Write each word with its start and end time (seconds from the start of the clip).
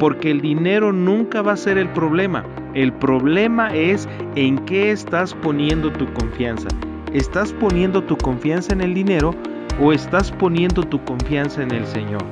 porque 0.00 0.30
el 0.30 0.40
dinero 0.40 0.92
nunca 0.92 1.42
va 1.42 1.52
a 1.52 1.56
ser 1.56 1.76
el 1.76 1.90
problema. 1.90 2.44
El 2.74 2.92
problema 2.94 3.72
es 3.74 4.08
en 4.34 4.58
qué 4.64 4.90
estás 4.90 5.34
poniendo 5.34 5.92
tu 5.92 6.10
confianza. 6.14 6.68
¿Estás 7.12 7.52
poniendo 7.52 8.02
tu 8.02 8.16
confianza 8.16 8.72
en 8.72 8.80
el 8.80 8.94
dinero 8.94 9.34
o 9.78 9.92
estás 9.92 10.32
poniendo 10.32 10.82
tu 10.84 11.04
confianza 11.04 11.62
en 11.62 11.72
el 11.72 11.86
Señor? 11.86 12.24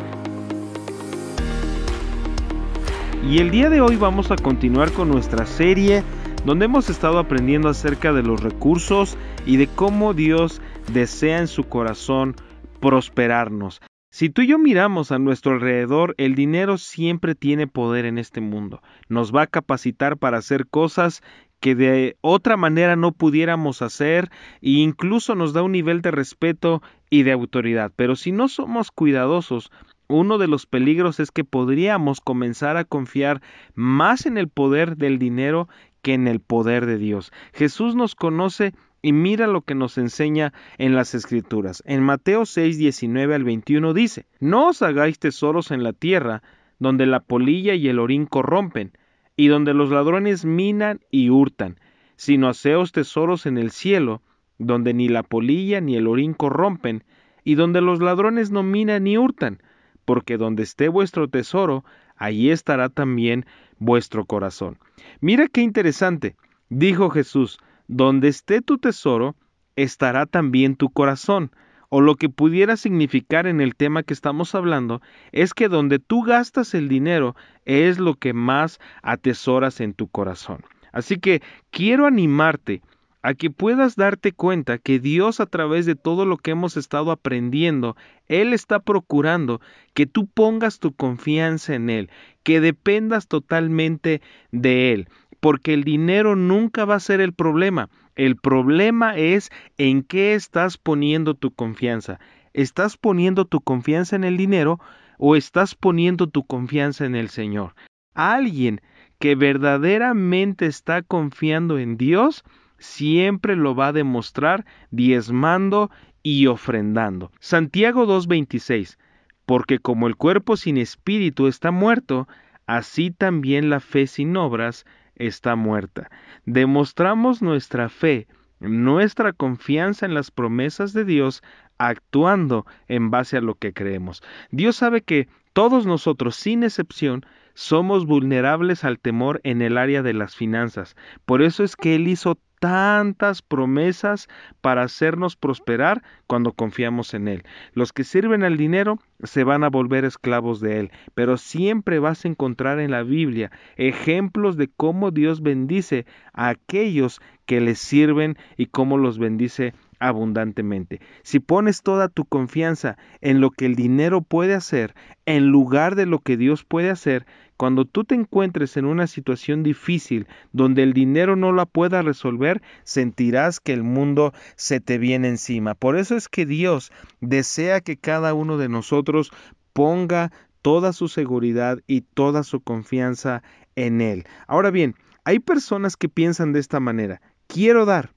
Y 3.28 3.38
el 3.38 3.50
día 3.50 3.68
de 3.68 3.82
hoy 3.82 3.96
vamos 3.96 4.30
a 4.30 4.36
continuar 4.36 4.90
con 4.92 5.10
nuestra 5.10 5.44
serie 5.44 6.02
donde 6.46 6.64
hemos 6.64 6.88
estado 6.88 7.18
aprendiendo 7.18 7.68
acerca 7.68 8.14
de 8.14 8.22
los 8.22 8.42
recursos 8.42 9.18
y 9.44 9.58
de 9.58 9.66
cómo 9.66 10.14
Dios 10.14 10.62
desea 10.94 11.40
en 11.40 11.48
su 11.48 11.64
corazón 11.64 12.34
prosperarnos. 12.80 13.80
Si 14.10 14.30
tú 14.30 14.40
y 14.40 14.46
yo 14.46 14.58
miramos 14.58 15.12
a 15.12 15.18
nuestro 15.18 15.52
alrededor, 15.52 16.14
el 16.16 16.34
dinero 16.34 16.78
siempre 16.78 17.34
tiene 17.34 17.66
poder 17.66 18.06
en 18.06 18.16
este 18.16 18.40
mundo. 18.40 18.80
Nos 19.10 19.34
va 19.34 19.42
a 19.42 19.46
capacitar 19.46 20.16
para 20.16 20.38
hacer 20.38 20.66
cosas 20.66 21.22
que 21.60 21.74
de 21.74 22.16
otra 22.22 22.56
manera 22.56 22.96
no 22.96 23.12
pudiéramos 23.12 23.82
hacer 23.82 24.30
e 24.62 24.70
incluso 24.70 25.34
nos 25.34 25.52
da 25.52 25.62
un 25.62 25.72
nivel 25.72 26.00
de 26.00 26.10
respeto 26.10 26.82
y 27.10 27.22
de 27.24 27.32
autoridad. 27.32 27.92
Pero 27.96 28.16
si 28.16 28.32
no 28.32 28.48
somos 28.48 28.90
cuidadosos, 28.90 29.70
uno 30.08 30.38
de 30.38 30.48
los 30.48 30.64
peligros 30.64 31.20
es 31.20 31.30
que 31.30 31.44
podríamos 31.44 32.22
comenzar 32.22 32.78
a 32.78 32.84
confiar 32.84 33.42
más 33.74 34.24
en 34.24 34.38
el 34.38 34.48
poder 34.48 34.96
del 34.96 35.18
dinero 35.18 35.68
que 36.02 36.14
en 36.14 36.28
el 36.28 36.40
poder 36.40 36.86
de 36.86 36.98
Dios. 36.98 37.32
Jesús 37.52 37.94
nos 37.94 38.14
conoce 38.14 38.74
y 39.02 39.12
mira 39.12 39.46
lo 39.46 39.62
que 39.62 39.74
nos 39.74 39.98
enseña 39.98 40.52
en 40.76 40.94
las 40.94 41.14
Escrituras. 41.14 41.82
En 41.86 42.02
Mateo 42.02 42.46
6, 42.46 42.78
19 42.78 43.34
al 43.34 43.44
21 43.44 43.94
dice, 43.94 44.26
No 44.40 44.68
os 44.68 44.82
hagáis 44.82 45.18
tesoros 45.18 45.70
en 45.70 45.82
la 45.82 45.92
tierra, 45.92 46.42
donde 46.78 47.06
la 47.06 47.20
polilla 47.20 47.74
y 47.74 47.88
el 47.88 47.98
orín 47.98 48.26
corrompen, 48.26 48.92
y 49.36 49.48
donde 49.48 49.74
los 49.74 49.90
ladrones 49.90 50.44
minan 50.44 51.00
y 51.10 51.30
hurtan, 51.30 51.78
sino 52.16 52.48
haceos 52.48 52.92
tesoros 52.92 53.46
en 53.46 53.58
el 53.58 53.70
cielo, 53.70 54.22
donde 54.58 54.94
ni 54.94 55.08
la 55.08 55.22
polilla 55.22 55.80
ni 55.80 55.96
el 55.96 56.08
orín 56.08 56.34
corrompen, 56.34 57.04
y 57.44 57.54
donde 57.54 57.80
los 57.80 58.00
ladrones 58.00 58.50
no 58.50 58.62
minan 58.62 59.04
ni 59.04 59.16
hurtan, 59.16 59.62
porque 60.04 60.36
donde 60.36 60.64
esté 60.64 60.88
vuestro 60.88 61.28
tesoro, 61.28 61.84
allí 62.18 62.50
estará 62.50 62.88
también 62.88 63.46
vuestro 63.78 64.24
corazón. 64.24 64.78
Mira 65.20 65.48
qué 65.48 65.62
interesante, 65.62 66.36
dijo 66.68 67.10
Jesús, 67.10 67.58
donde 67.86 68.28
esté 68.28 68.60
tu 68.60 68.78
tesoro, 68.78 69.34
estará 69.76 70.26
también 70.26 70.76
tu 70.76 70.90
corazón. 70.90 71.50
O 71.90 72.02
lo 72.02 72.16
que 72.16 72.28
pudiera 72.28 72.76
significar 72.76 73.46
en 73.46 73.62
el 73.62 73.74
tema 73.74 74.02
que 74.02 74.12
estamos 74.12 74.54
hablando 74.54 75.00
es 75.32 75.54
que 75.54 75.68
donde 75.68 75.98
tú 75.98 76.22
gastas 76.22 76.74
el 76.74 76.86
dinero 76.86 77.34
es 77.64 77.98
lo 77.98 78.14
que 78.14 78.34
más 78.34 78.78
atesoras 79.02 79.80
en 79.80 79.94
tu 79.94 80.06
corazón. 80.08 80.60
Así 80.92 81.16
que 81.18 81.40
quiero 81.70 82.04
animarte 82.04 82.82
a 83.22 83.34
que 83.34 83.50
puedas 83.50 83.96
darte 83.96 84.32
cuenta 84.32 84.78
que 84.78 84.98
Dios 84.98 85.40
a 85.40 85.46
través 85.46 85.86
de 85.86 85.96
todo 85.96 86.24
lo 86.24 86.36
que 86.36 86.52
hemos 86.52 86.76
estado 86.76 87.10
aprendiendo, 87.10 87.96
Él 88.26 88.52
está 88.52 88.80
procurando 88.80 89.60
que 89.94 90.06
tú 90.06 90.26
pongas 90.26 90.78
tu 90.78 90.92
confianza 90.92 91.74
en 91.74 91.90
Él, 91.90 92.10
que 92.42 92.60
dependas 92.60 93.26
totalmente 93.26 94.22
de 94.52 94.92
Él 94.92 95.08
porque 95.40 95.74
el 95.74 95.84
dinero 95.84 96.36
nunca 96.36 96.84
va 96.84 96.96
a 96.96 97.00
ser 97.00 97.20
el 97.20 97.32
problema. 97.32 97.88
El 98.16 98.36
problema 98.36 99.16
es 99.16 99.50
en 99.76 100.02
qué 100.02 100.34
estás 100.34 100.78
poniendo 100.78 101.34
tu 101.34 101.52
confianza. 101.52 102.18
¿Estás 102.52 102.96
poniendo 102.96 103.44
tu 103.44 103.60
confianza 103.60 104.16
en 104.16 104.24
el 104.24 104.36
dinero 104.36 104.80
o 105.18 105.36
estás 105.36 105.74
poniendo 105.74 106.28
tu 106.28 106.44
confianza 106.44 107.04
en 107.04 107.14
el 107.14 107.28
Señor? 107.28 107.74
Alguien 108.14 108.80
que 109.20 109.34
verdaderamente 109.34 110.66
está 110.66 111.02
confiando 111.02 111.78
en 111.78 111.96
Dios 111.96 112.44
siempre 112.78 113.56
lo 113.56 113.74
va 113.74 113.88
a 113.88 113.92
demostrar 113.92 114.64
diezmando 114.90 115.90
y 116.22 116.46
ofrendando. 116.46 117.32
Santiago 117.40 118.06
2.26 118.06 118.98
Porque 119.46 119.78
como 119.78 120.06
el 120.06 120.16
cuerpo 120.16 120.56
sin 120.56 120.76
espíritu 120.76 121.46
está 121.46 121.70
muerto, 121.70 122.28
así 122.66 123.10
también 123.10 123.70
la 123.70 123.80
fe 123.80 124.06
sin 124.06 124.36
obras 124.36 124.84
está 125.14 125.56
muerta. 125.56 126.10
Demostramos 126.44 127.42
nuestra 127.42 127.88
fe, 127.88 128.28
nuestra 128.60 129.32
confianza 129.32 130.06
en 130.06 130.14
las 130.14 130.30
promesas 130.30 130.92
de 130.92 131.04
Dios 131.04 131.42
actuando 131.78 132.66
en 132.88 133.10
base 133.10 133.36
a 133.36 133.40
lo 133.40 133.54
que 133.54 133.72
creemos. 133.72 134.22
Dios 134.50 134.76
sabe 134.76 135.02
que 135.02 135.28
todos 135.52 135.86
nosotros, 135.86 136.36
sin 136.36 136.62
excepción, 136.62 137.24
somos 137.54 138.06
vulnerables 138.06 138.84
al 138.84 138.98
temor 139.00 139.40
en 139.42 139.62
el 139.62 139.78
área 139.78 140.02
de 140.02 140.14
las 140.14 140.36
finanzas. 140.36 140.96
Por 141.24 141.42
eso 141.42 141.64
es 141.64 141.74
que 141.74 141.96
Él 141.96 142.06
hizo 142.06 142.38
tantas 142.60 143.42
promesas 143.42 144.28
para 144.60 144.82
hacernos 144.82 145.36
prosperar 145.36 146.02
cuando 146.26 146.52
confiamos 146.52 147.14
en 147.14 147.28
Él. 147.28 147.44
Los 147.72 147.92
que 147.92 148.04
sirven 148.04 148.44
al 148.44 148.56
dinero 148.56 148.98
se 149.22 149.44
van 149.44 149.64
a 149.64 149.70
volver 149.70 150.04
esclavos 150.04 150.60
de 150.60 150.80
Él, 150.80 150.90
pero 151.14 151.36
siempre 151.36 151.98
vas 151.98 152.24
a 152.24 152.28
encontrar 152.28 152.80
en 152.80 152.90
la 152.90 153.02
Biblia 153.02 153.50
ejemplos 153.76 154.56
de 154.56 154.68
cómo 154.68 155.10
Dios 155.10 155.42
bendice 155.42 156.06
a 156.32 156.48
aquellos 156.48 157.20
que 157.46 157.60
le 157.60 157.74
sirven 157.74 158.36
y 158.56 158.66
cómo 158.66 158.98
los 158.98 159.18
bendice 159.18 159.72
abundantemente. 160.00 161.00
Si 161.22 161.40
pones 161.40 161.82
toda 161.82 162.08
tu 162.08 162.24
confianza 162.24 162.96
en 163.20 163.40
lo 163.40 163.50
que 163.50 163.66
el 163.66 163.74
dinero 163.74 164.22
puede 164.22 164.54
hacer, 164.54 164.94
en 165.26 165.48
lugar 165.48 165.94
de 165.94 166.06
lo 166.06 166.20
que 166.20 166.36
Dios 166.36 166.64
puede 166.64 166.90
hacer, 166.90 167.26
cuando 167.58 167.84
tú 167.84 168.04
te 168.04 168.14
encuentres 168.14 168.76
en 168.76 168.84
una 168.84 169.08
situación 169.08 169.64
difícil 169.64 170.28
donde 170.52 170.84
el 170.84 170.92
dinero 170.92 171.34
no 171.34 171.52
la 171.52 171.66
pueda 171.66 172.02
resolver, 172.02 172.62
sentirás 172.84 173.58
que 173.58 173.72
el 173.72 173.82
mundo 173.82 174.32
se 174.54 174.78
te 174.78 174.96
viene 174.96 175.28
encima. 175.28 175.74
Por 175.74 175.98
eso 175.98 176.16
es 176.16 176.28
que 176.28 176.46
Dios 176.46 176.92
desea 177.20 177.80
que 177.80 177.96
cada 177.96 178.32
uno 178.32 178.58
de 178.58 178.68
nosotros 178.68 179.32
ponga 179.72 180.30
toda 180.62 180.92
su 180.92 181.08
seguridad 181.08 181.80
y 181.88 182.02
toda 182.02 182.44
su 182.44 182.60
confianza 182.60 183.42
en 183.74 184.00
Él. 184.00 184.24
Ahora 184.46 184.70
bien, 184.70 184.94
hay 185.24 185.40
personas 185.40 185.96
que 185.96 186.08
piensan 186.08 186.52
de 186.52 186.60
esta 186.60 186.78
manera, 186.78 187.20
quiero 187.48 187.86
dar, 187.86 188.12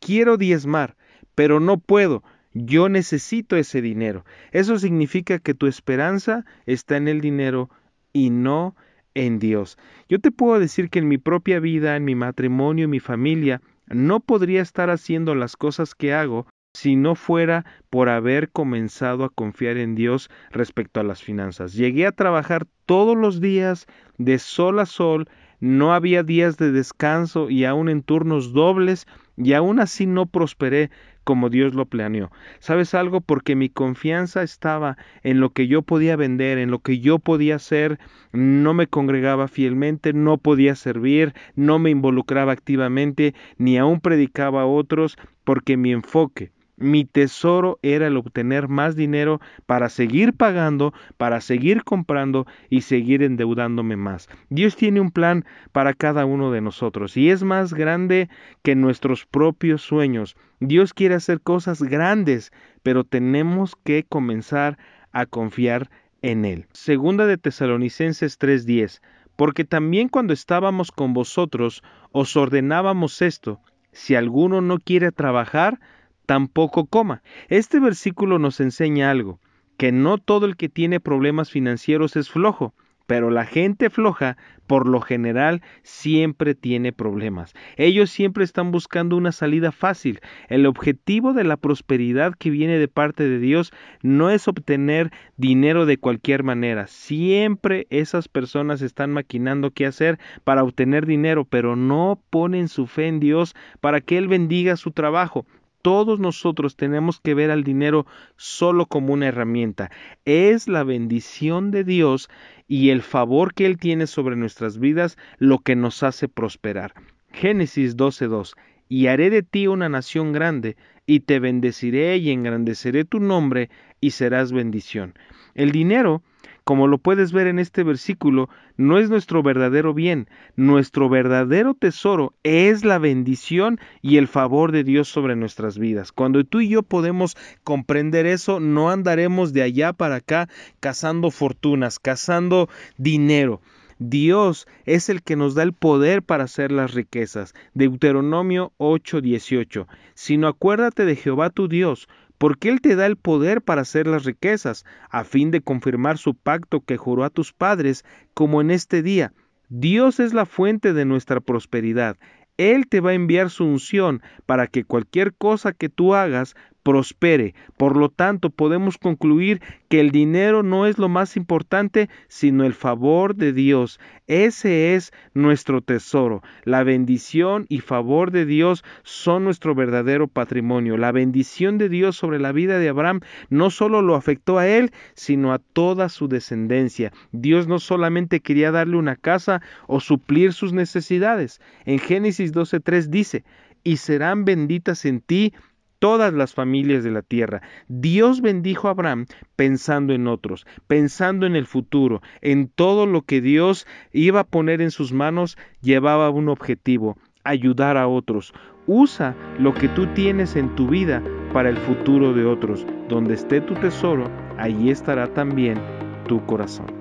quiero 0.00 0.38
diezmar, 0.38 0.96
pero 1.34 1.60
no 1.60 1.76
puedo, 1.76 2.22
yo 2.54 2.88
necesito 2.88 3.56
ese 3.56 3.82
dinero. 3.82 4.24
Eso 4.52 4.78
significa 4.78 5.38
que 5.38 5.52
tu 5.52 5.66
esperanza 5.66 6.46
está 6.64 6.96
en 6.96 7.08
el 7.08 7.20
dinero 7.20 7.68
y 8.16 8.30
no 8.30 8.74
en 9.14 9.38
Dios. 9.38 9.76
Yo 10.08 10.18
te 10.20 10.30
puedo 10.30 10.58
decir 10.58 10.88
que 10.88 11.00
en 11.00 11.08
mi 11.08 11.18
propia 11.18 11.60
vida, 11.60 11.96
en 11.96 12.04
mi 12.06 12.14
matrimonio, 12.14 12.84
en 12.84 12.90
mi 12.90 13.00
familia, 13.00 13.60
no 13.88 14.20
podría 14.20 14.62
estar 14.62 14.88
haciendo 14.88 15.34
las 15.34 15.54
cosas 15.54 15.94
que 15.94 16.14
hago 16.14 16.46
si 16.72 16.96
no 16.96 17.14
fuera 17.14 17.66
por 17.90 18.08
haber 18.08 18.50
comenzado 18.50 19.22
a 19.24 19.28
confiar 19.28 19.76
en 19.76 19.94
Dios 19.94 20.30
respecto 20.50 20.98
a 20.98 21.02
las 21.02 21.22
finanzas. 21.22 21.74
Llegué 21.74 22.06
a 22.06 22.12
trabajar 22.12 22.66
todos 22.86 23.18
los 23.18 23.42
días 23.42 23.86
de 24.16 24.38
sol 24.38 24.78
a 24.78 24.86
sol, 24.86 25.28
no 25.60 25.92
había 25.92 26.22
días 26.22 26.56
de 26.56 26.72
descanso 26.72 27.50
y 27.50 27.66
aún 27.66 27.90
en 27.90 28.02
turnos 28.02 28.54
dobles 28.54 29.06
y 29.36 29.52
aún 29.52 29.78
así 29.78 30.06
no 30.06 30.24
prosperé 30.24 30.90
como 31.26 31.50
Dios 31.50 31.74
lo 31.74 31.86
planeó. 31.86 32.30
¿Sabes 32.60 32.94
algo? 32.94 33.20
Porque 33.20 33.56
mi 33.56 33.68
confianza 33.68 34.44
estaba 34.44 34.96
en 35.24 35.40
lo 35.40 35.50
que 35.50 35.66
yo 35.66 35.82
podía 35.82 36.14
vender, 36.14 36.56
en 36.56 36.70
lo 36.70 36.78
que 36.78 37.00
yo 37.00 37.18
podía 37.18 37.56
hacer, 37.56 37.98
no 38.32 38.74
me 38.74 38.86
congregaba 38.86 39.48
fielmente, 39.48 40.12
no 40.12 40.38
podía 40.38 40.76
servir, 40.76 41.34
no 41.56 41.80
me 41.80 41.90
involucraba 41.90 42.52
activamente, 42.52 43.34
ni 43.58 43.76
aún 43.76 44.00
predicaba 44.00 44.62
a 44.62 44.66
otros, 44.66 45.18
porque 45.42 45.76
mi 45.76 45.90
enfoque 45.90 46.52
mi 46.76 47.04
tesoro 47.04 47.78
era 47.82 48.06
el 48.06 48.16
obtener 48.16 48.68
más 48.68 48.96
dinero 48.96 49.40
para 49.64 49.88
seguir 49.88 50.34
pagando, 50.34 50.92
para 51.16 51.40
seguir 51.40 51.84
comprando 51.84 52.46
y 52.68 52.82
seguir 52.82 53.22
endeudándome 53.22 53.96
más. 53.96 54.28
Dios 54.50 54.76
tiene 54.76 55.00
un 55.00 55.10
plan 55.10 55.44
para 55.72 55.94
cada 55.94 56.26
uno 56.26 56.52
de 56.52 56.60
nosotros 56.60 57.16
y 57.16 57.30
es 57.30 57.42
más 57.42 57.72
grande 57.72 58.28
que 58.62 58.74
nuestros 58.74 59.24
propios 59.26 59.82
sueños. 59.82 60.36
Dios 60.60 60.92
quiere 60.92 61.14
hacer 61.14 61.40
cosas 61.40 61.82
grandes, 61.82 62.52
pero 62.82 63.04
tenemos 63.04 63.74
que 63.84 64.04
comenzar 64.08 64.78
a 65.12 65.26
confiar 65.26 65.90
en 66.22 66.44
Él. 66.44 66.66
Segunda 66.72 67.26
de 67.26 67.38
Tesalonicenses 67.38 68.38
3:10 68.38 69.00
Porque 69.36 69.64
también 69.64 70.08
cuando 70.08 70.32
estábamos 70.32 70.92
con 70.92 71.14
vosotros 71.14 71.82
os 72.12 72.36
ordenábamos 72.36 73.22
esto, 73.22 73.60
si 73.92 74.14
alguno 74.14 74.60
no 74.60 74.78
quiere 74.78 75.10
trabajar, 75.10 75.80
tampoco 76.26 76.86
coma. 76.86 77.22
Este 77.48 77.80
versículo 77.80 78.38
nos 78.38 78.60
enseña 78.60 79.10
algo, 79.10 79.40
que 79.76 79.92
no 79.92 80.18
todo 80.18 80.46
el 80.46 80.56
que 80.56 80.68
tiene 80.68 81.00
problemas 81.00 81.50
financieros 81.50 82.16
es 82.16 82.28
flojo, 82.30 82.74
pero 83.06 83.30
la 83.30 83.46
gente 83.46 83.88
floja 83.88 84.36
por 84.66 84.88
lo 84.88 85.00
general 85.00 85.62
siempre 85.84 86.56
tiene 86.56 86.92
problemas. 86.92 87.54
Ellos 87.76 88.10
siempre 88.10 88.42
están 88.42 88.72
buscando 88.72 89.16
una 89.16 89.30
salida 89.30 89.70
fácil. 89.70 90.20
El 90.48 90.66
objetivo 90.66 91.32
de 91.32 91.44
la 91.44 91.56
prosperidad 91.56 92.34
que 92.34 92.50
viene 92.50 92.78
de 92.78 92.88
parte 92.88 93.28
de 93.28 93.38
Dios 93.38 93.72
no 94.02 94.30
es 94.30 94.48
obtener 94.48 95.12
dinero 95.36 95.86
de 95.86 95.98
cualquier 95.98 96.42
manera. 96.42 96.88
Siempre 96.88 97.86
esas 97.90 98.26
personas 98.26 98.82
están 98.82 99.12
maquinando 99.12 99.70
qué 99.70 99.86
hacer 99.86 100.18
para 100.42 100.64
obtener 100.64 101.06
dinero, 101.06 101.44
pero 101.44 101.76
no 101.76 102.20
ponen 102.30 102.66
su 102.66 102.88
fe 102.88 103.06
en 103.06 103.20
Dios 103.20 103.54
para 103.80 104.00
que 104.00 104.18
Él 104.18 104.26
bendiga 104.26 104.76
su 104.76 104.90
trabajo 104.90 105.46
todos 105.86 106.18
nosotros 106.18 106.74
tenemos 106.74 107.20
que 107.20 107.32
ver 107.32 107.52
al 107.52 107.62
dinero 107.62 108.06
solo 108.34 108.86
como 108.86 109.12
una 109.12 109.28
herramienta. 109.28 109.92
Es 110.24 110.66
la 110.66 110.82
bendición 110.82 111.70
de 111.70 111.84
Dios 111.84 112.28
y 112.66 112.90
el 112.90 113.02
favor 113.02 113.54
que 113.54 113.66
Él 113.66 113.78
tiene 113.78 114.08
sobre 114.08 114.34
nuestras 114.34 114.80
vidas 114.80 115.16
lo 115.38 115.60
que 115.60 115.76
nos 115.76 116.02
hace 116.02 116.26
prosperar. 116.26 116.94
Génesis 117.30 117.96
12.2 117.96 118.54
Y 118.88 119.06
haré 119.06 119.30
de 119.30 119.44
ti 119.44 119.68
una 119.68 119.88
nación 119.88 120.32
grande, 120.32 120.76
y 121.06 121.20
te 121.20 121.38
bendeciré 121.38 122.16
y 122.16 122.32
engrandeceré 122.32 123.04
tu 123.04 123.20
nombre, 123.20 123.70
y 124.00 124.10
serás 124.10 124.50
bendición. 124.50 125.14
El 125.54 125.70
dinero 125.70 126.20
como 126.66 126.88
lo 126.88 126.98
puedes 126.98 127.30
ver 127.30 127.46
en 127.46 127.60
este 127.60 127.84
versículo, 127.84 128.48
no 128.76 128.98
es 128.98 129.08
nuestro 129.08 129.40
verdadero 129.40 129.94
bien, 129.94 130.28
nuestro 130.56 131.08
verdadero 131.08 131.74
tesoro 131.74 132.34
es 132.42 132.84
la 132.84 132.98
bendición 132.98 133.78
y 134.02 134.16
el 134.16 134.26
favor 134.26 134.72
de 134.72 134.82
Dios 134.82 135.06
sobre 135.06 135.36
nuestras 135.36 135.78
vidas. 135.78 136.10
Cuando 136.10 136.42
tú 136.42 136.60
y 136.60 136.68
yo 136.68 136.82
podemos 136.82 137.36
comprender 137.62 138.26
eso, 138.26 138.58
no 138.58 138.90
andaremos 138.90 139.52
de 139.52 139.62
allá 139.62 139.92
para 139.92 140.16
acá 140.16 140.48
cazando 140.80 141.30
fortunas, 141.30 142.00
cazando 142.00 142.68
dinero. 142.98 143.60
Dios 143.98 144.66
es 144.86 145.08
el 145.08 145.22
que 145.22 145.36
nos 145.36 145.54
da 145.54 145.62
el 145.62 145.72
poder 145.72 146.24
para 146.24 146.44
hacer 146.44 146.72
las 146.72 146.94
riquezas. 146.94 147.54
Deuteronomio 147.74 148.72
8:18. 148.78 149.86
Sino 150.14 150.48
acuérdate 150.48 151.04
de 151.04 151.16
Jehová 151.16 151.50
tu 151.50 151.68
Dios, 151.68 152.08
porque 152.38 152.68
Él 152.68 152.80
te 152.80 152.96
da 152.96 153.06
el 153.06 153.16
poder 153.16 153.62
para 153.62 153.82
hacer 153.82 154.06
las 154.06 154.24
riquezas, 154.24 154.84
a 155.10 155.24
fin 155.24 155.50
de 155.50 155.60
confirmar 155.60 156.18
su 156.18 156.34
pacto 156.34 156.80
que 156.80 156.96
juró 156.96 157.24
a 157.24 157.30
tus 157.30 157.52
padres, 157.52 158.04
como 158.34 158.60
en 158.60 158.70
este 158.70 159.02
día. 159.02 159.32
Dios 159.68 160.20
es 160.20 160.32
la 160.32 160.46
fuente 160.46 160.92
de 160.92 161.04
nuestra 161.04 161.40
prosperidad. 161.40 162.16
Él 162.56 162.86
te 162.88 163.00
va 163.00 163.10
a 163.10 163.14
enviar 163.14 163.50
su 163.50 163.64
unción 163.64 164.22
para 164.46 164.66
que 164.66 164.84
cualquier 164.84 165.34
cosa 165.34 165.72
que 165.72 165.88
tú 165.88 166.14
hagas 166.14 166.54
prospere. 166.86 167.52
Por 167.76 167.96
lo 167.96 168.10
tanto, 168.10 168.50
podemos 168.50 168.96
concluir 168.96 169.60
que 169.88 169.98
el 169.98 170.12
dinero 170.12 170.62
no 170.62 170.86
es 170.86 170.98
lo 170.98 171.08
más 171.08 171.36
importante, 171.36 172.08
sino 172.28 172.64
el 172.64 172.74
favor 172.74 173.34
de 173.34 173.52
Dios. 173.52 173.98
Ese 174.28 174.94
es 174.94 175.12
nuestro 175.34 175.80
tesoro. 175.80 176.44
La 176.62 176.84
bendición 176.84 177.66
y 177.68 177.80
favor 177.80 178.30
de 178.30 178.46
Dios 178.46 178.84
son 179.02 179.42
nuestro 179.42 179.74
verdadero 179.74 180.28
patrimonio. 180.28 180.96
La 180.96 181.10
bendición 181.10 181.76
de 181.76 181.88
Dios 181.88 182.16
sobre 182.16 182.38
la 182.38 182.52
vida 182.52 182.78
de 182.78 182.88
Abraham 182.88 183.18
no 183.50 183.70
solo 183.70 184.00
lo 184.00 184.14
afectó 184.14 184.58
a 184.58 184.68
él, 184.68 184.92
sino 185.14 185.52
a 185.52 185.58
toda 185.58 186.08
su 186.08 186.28
descendencia. 186.28 187.12
Dios 187.32 187.66
no 187.66 187.80
solamente 187.80 188.38
quería 188.38 188.70
darle 188.70 188.96
una 188.96 189.16
casa 189.16 189.60
o 189.88 189.98
suplir 189.98 190.52
sus 190.52 190.72
necesidades. 190.72 191.60
En 191.84 191.98
Génesis 191.98 192.54
12.3 192.54 193.08
dice, 193.08 193.42
y 193.82 193.96
serán 193.96 194.44
benditas 194.44 195.04
en 195.04 195.20
ti 195.20 195.52
todas 195.98 196.32
las 196.32 196.54
familias 196.54 197.04
de 197.04 197.10
la 197.10 197.22
tierra. 197.22 197.62
Dios 197.88 198.40
bendijo 198.40 198.88
a 198.88 198.92
Abraham 198.92 199.26
pensando 199.56 200.12
en 200.12 200.26
otros, 200.26 200.66
pensando 200.86 201.46
en 201.46 201.56
el 201.56 201.66
futuro, 201.66 202.22
en 202.40 202.68
todo 202.68 203.06
lo 203.06 203.22
que 203.22 203.40
Dios 203.40 203.86
iba 204.12 204.40
a 204.40 204.44
poner 204.44 204.80
en 204.80 204.90
sus 204.90 205.12
manos, 205.12 205.56
llevaba 205.80 206.30
un 206.30 206.48
objetivo, 206.48 207.16
ayudar 207.44 207.96
a 207.96 208.08
otros. 208.08 208.52
Usa 208.86 209.34
lo 209.58 209.74
que 209.74 209.88
tú 209.88 210.06
tienes 210.14 210.54
en 210.54 210.74
tu 210.76 210.86
vida 210.88 211.22
para 211.52 211.70
el 211.70 211.76
futuro 211.76 212.32
de 212.32 212.44
otros. 212.44 212.86
Donde 213.08 213.34
esté 213.34 213.60
tu 213.60 213.74
tesoro, 213.74 214.30
allí 214.58 214.90
estará 214.90 215.32
también 215.32 215.80
tu 216.28 216.44
corazón. 216.46 216.95